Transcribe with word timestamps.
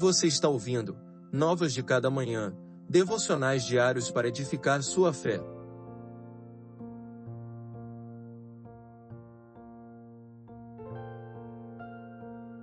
Você 0.00 0.26
está 0.26 0.48
ouvindo 0.48 0.96
Novas 1.30 1.74
de 1.74 1.82
Cada 1.82 2.08
Manhã, 2.08 2.56
devocionais 2.88 3.66
diários 3.66 4.10
para 4.10 4.28
edificar 4.28 4.82
sua 4.82 5.12
fé. 5.12 5.38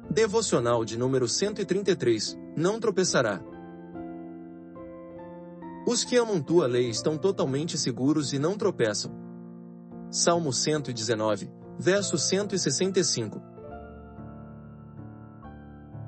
Devocional 0.10 0.84
de 0.84 0.98
número 0.98 1.28
133 1.28 2.36
Não 2.56 2.80
tropeçará. 2.80 3.40
Os 5.86 6.04
que 6.04 6.16
amam 6.16 6.42
tua 6.42 6.66
lei 6.66 6.90
estão 6.90 7.20
totalmente 7.20 7.78
seguros 7.78 8.34
e 8.34 8.40
não 8.40 8.58
tropeçam. 8.58 9.12
Salmo 10.10 10.52
119, 10.52 11.52
verso 11.78 12.18
165. 12.18 13.40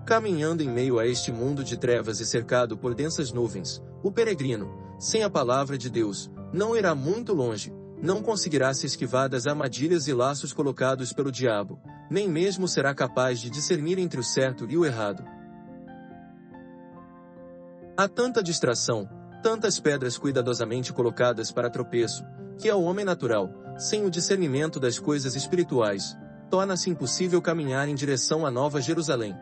Caminhando 0.10 0.64
em 0.64 0.68
meio 0.68 0.98
a 0.98 1.06
este 1.06 1.32
mundo 1.32 1.64
de 1.64 1.78
trevas 1.78 2.20
e 2.20 2.26
cercado 2.26 2.76
por 2.76 2.96
densas 2.96 3.32
nuvens, 3.32 3.80
o 4.02 4.12
peregrino, 4.12 4.68
sem 4.98 5.22
a 5.22 5.30
palavra 5.30 5.78
de 5.78 5.88
Deus, 5.88 6.32
não 6.52 6.76
irá 6.76 6.96
muito 6.96 7.32
longe, 7.32 7.72
não 8.02 8.24
conseguirá 8.24 8.74
se 8.74 8.88
esquivar 8.88 9.30
das 9.30 9.46
armadilhas 9.46 10.08
e 10.08 10.14
laços 10.14 10.52
colocados 10.52 11.14
pelo 11.14 11.32
diabo, 11.32 11.80
nem 12.10 12.28
mesmo 12.28 12.68
será 12.68 12.92
capaz 12.96 13.40
de 13.40 13.52
discernir 13.52 14.00
entre 14.00 14.20
o 14.20 14.24
certo 14.24 14.66
e 14.68 14.76
o 14.76 14.84
errado. 14.84 15.24
Há 17.96 18.08
tanta 18.08 18.42
distração, 18.42 19.08
tantas 19.44 19.80
pedras 19.80 20.18
cuidadosamente 20.18 20.92
colocadas 20.92 21.52
para 21.52 21.70
tropeço, 21.70 22.26
que 22.58 22.68
ao 22.68 22.82
homem 22.82 23.06
natural, 23.06 23.48
sem 23.78 24.04
o 24.08 24.10
discernimento 24.10 24.80
das 24.80 24.98
coisas 24.98 25.36
espirituais, 25.36 26.18
torna-se 26.50 26.90
impossível 26.90 27.40
caminhar 27.44 27.88
em 27.88 27.94
direção 27.94 28.44
à 28.44 28.50
Nova 28.50 28.82
Jerusalém. 28.82 29.38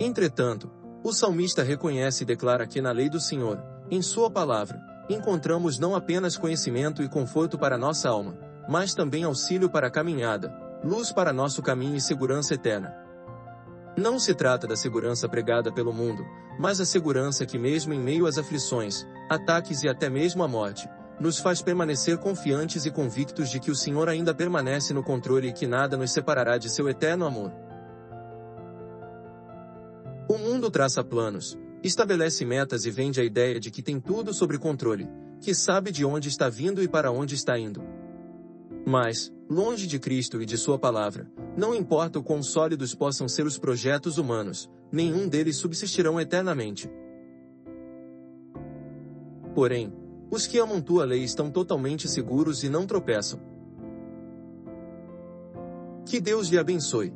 Entretanto, 0.00 0.70
o 1.02 1.12
salmista 1.12 1.62
reconhece 1.62 2.22
e 2.22 2.26
declara 2.26 2.66
que 2.66 2.80
na 2.80 2.92
lei 2.92 3.08
do 3.08 3.20
Senhor, 3.20 3.62
em 3.90 4.00
sua 4.02 4.30
palavra, 4.30 4.80
encontramos 5.08 5.78
não 5.78 5.94
apenas 5.94 6.36
conhecimento 6.36 7.02
e 7.02 7.08
conforto 7.08 7.58
para 7.58 7.78
nossa 7.78 8.08
alma, 8.08 8.36
mas 8.68 8.94
também 8.94 9.24
auxílio 9.24 9.70
para 9.70 9.88
a 9.88 9.90
caminhada, 9.90 10.52
luz 10.84 11.10
para 11.10 11.32
nosso 11.32 11.62
caminho 11.62 11.96
e 11.96 12.00
segurança 12.00 12.54
eterna. 12.54 12.94
Não 13.96 14.18
se 14.18 14.34
trata 14.34 14.66
da 14.66 14.76
segurança 14.76 15.28
pregada 15.28 15.72
pelo 15.72 15.92
mundo, 15.92 16.24
mas 16.58 16.80
a 16.80 16.84
segurança 16.84 17.44
que 17.44 17.58
mesmo 17.58 17.92
em 17.92 17.98
meio 17.98 18.26
às 18.26 18.38
aflições, 18.38 19.04
ataques 19.28 19.82
e 19.82 19.88
até 19.88 20.08
mesmo 20.08 20.44
à 20.44 20.48
morte, 20.48 20.88
nos 21.18 21.40
faz 21.40 21.60
permanecer 21.60 22.18
confiantes 22.18 22.86
e 22.86 22.90
convictos 22.92 23.50
de 23.50 23.58
que 23.58 23.70
o 23.70 23.74
Senhor 23.74 24.08
ainda 24.08 24.32
permanece 24.32 24.94
no 24.94 25.02
controle 25.02 25.48
e 25.48 25.52
que 25.52 25.66
nada 25.66 25.96
nos 25.96 26.12
separará 26.12 26.58
de 26.58 26.70
seu 26.70 26.88
eterno 26.88 27.26
amor. 27.26 27.52
O 30.28 30.36
mundo 30.36 30.70
traça 30.70 31.02
planos, 31.02 31.58
estabelece 31.82 32.44
metas 32.44 32.84
e 32.84 32.90
vende 32.90 33.18
a 33.18 33.24
ideia 33.24 33.58
de 33.58 33.70
que 33.70 33.80
tem 33.80 33.98
tudo 33.98 34.34
sob 34.34 34.58
controle, 34.58 35.08
que 35.40 35.54
sabe 35.54 35.90
de 35.90 36.04
onde 36.04 36.28
está 36.28 36.50
vindo 36.50 36.82
e 36.82 36.88
para 36.88 37.10
onde 37.10 37.34
está 37.34 37.58
indo. 37.58 37.82
Mas, 38.86 39.32
longe 39.48 39.86
de 39.86 39.98
Cristo 39.98 40.42
e 40.42 40.44
de 40.46 40.58
Sua 40.58 40.78
palavra, 40.78 41.30
não 41.56 41.74
importa 41.74 42.18
o 42.18 42.22
quão 42.22 42.42
sólidos 42.42 42.94
possam 42.94 43.26
ser 43.26 43.46
os 43.46 43.58
projetos 43.58 44.18
humanos, 44.18 44.70
nenhum 44.92 45.26
deles 45.26 45.56
subsistirão 45.56 46.20
eternamente. 46.20 46.90
Porém, 49.54 49.92
os 50.30 50.46
que 50.46 50.58
amam 50.58 50.80
tua 50.80 51.06
lei 51.06 51.24
estão 51.24 51.50
totalmente 51.50 52.06
seguros 52.06 52.62
e 52.62 52.68
não 52.68 52.86
tropeçam. 52.86 53.40
Que 56.04 56.20
Deus 56.20 56.48
lhe 56.48 56.58
abençoe. 56.58 57.12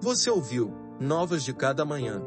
Você 0.00 0.30
ouviu 0.30 0.72
Novas 1.00 1.42
de 1.42 1.52
Cada 1.52 1.84
Manhã. 1.84 2.22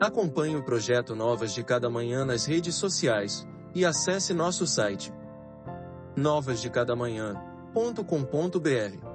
Acompanhe 0.00 0.54
o 0.54 0.62
projeto 0.62 1.16
Novas 1.16 1.52
de 1.52 1.64
Cada 1.64 1.90
Manhã 1.90 2.24
nas 2.24 2.44
redes 2.44 2.76
sociais 2.76 3.44
e 3.74 3.84
acesse 3.84 4.32
nosso 4.32 4.68
site 4.68 5.12
novasdecadamanhã.com.br. 6.16 9.09